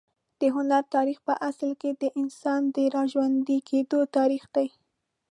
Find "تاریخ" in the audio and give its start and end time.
0.95-1.17, 4.17-4.43